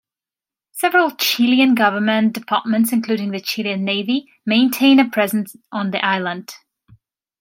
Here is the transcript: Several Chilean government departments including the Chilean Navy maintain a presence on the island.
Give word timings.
Several 0.71 1.11
Chilean 1.11 1.75
government 1.75 2.33
departments 2.33 2.91
including 2.91 3.29
the 3.29 3.39
Chilean 3.39 3.85
Navy 3.85 4.33
maintain 4.47 4.99
a 4.99 5.07
presence 5.07 5.55
on 5.71 5.91
the 5.91 6.03
island. 6.03 6.55